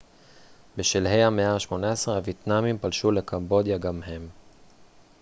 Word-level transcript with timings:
בשלהי 0.77 1.23
המאה 1.23 1.51
ה-18 1.53 2.07
הוייטנאמים 2.09 2.77
פלשו 2.77 3.11
לקמבודיה 3.11 3.77
גם 3.77 4.03
הם 4.03 4.27